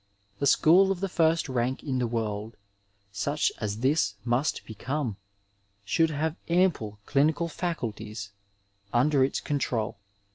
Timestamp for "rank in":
1.47-1.99